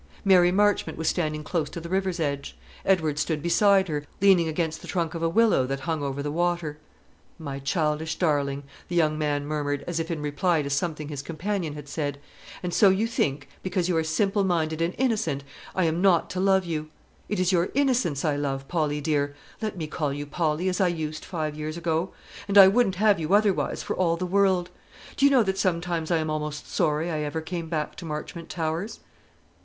[0.25, 4.81] Mary Marchmont was standing close to the river's edge; Edward stood beside her, leaning against
[4.81, 6.79] the trunk of a willow that hung over the water.
[7.37, 11.73] "My childish darling," the young man murmured, as if in reply to something his companion
[11.75, 12.17] had said,
[12.63, 15.43] "and so you think, because you are simple minded and innocent,
[15.75, 16.89] I am not to love you.
[17.29, 20.87] It is your innocence I love, Polly dear, let me call you Polly, as I
[20.87, 22.11] used five years ago,
[22.47, 24.71] and I wouldn't have you otherwise for all the world.
[25.15, 28.49] Do you know that sometimes I am almost sorry I ever came back to Marchmont
[28.49, 28.99] Towers?"